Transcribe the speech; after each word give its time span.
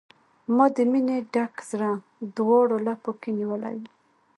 ما 0.55 0.65
د 0.75 0.77
مینې 0.91 1.17
ډک 1.33 1.53
زړه، 1.69 1.91
دواړو 2.37 2.75
لپو 2.87 3.11
کې 3.21 3.29
نیولی 3.37 3.75
و 3.83 3.83